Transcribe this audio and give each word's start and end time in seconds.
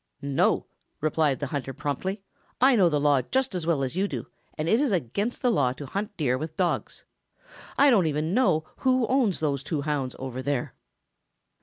"No," 0.23 0.65
replied 0.99 1.37
the 1.37 1.45
hunter 1.45 1.73
promptly. 1.73 2.23
"I 2.59 2.75
know 2.75 2.89
the 2.89 2.99
law 2.99 3.21
just 3.21 3.53
as 3.53 3.67
well 3.67 3.83
as 3.83 3.95
you 3.95 4.07
do, 4.07 4.25
and 4.57 4.67
it 4.67 4.81
is 4.81 4.91
against 4.91 5.43
the 5.43 5.51
law 5.51 5.73
to 5.73 5.85
hunt 5.85 6.17
Deer 6.17 6.39
with 6.39 6.57
dogs. 6.57 7.05
I 7.77 7.91
don't 7.91 8.07
even 8.07 8.33
know 8.33 8.63
who 8.77 9.05
owns 9.05 9.39
those 9.39 9.61
two 9.61 9.81
hounds 9.83 10.15
over 10.17 10.41
there." 10.41 10.73